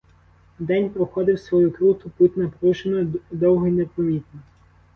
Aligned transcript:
День 0.59 0.89
проходив 0.89 1.39
свою 1.39 1.71
круту 1.71 2.09
путь 2.09 2.35
напружено, 2.37 3.13
довго 3.31 3.67
й 3.67 3.71
непомітно. 3.71 4.39